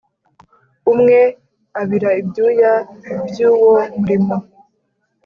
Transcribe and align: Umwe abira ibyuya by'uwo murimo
Umwe 0.91 1.19
abira 1.81 2.09
ibyuya 2.21 2.73
by'uwo 3.27 3.77
murimo 3.99 4.35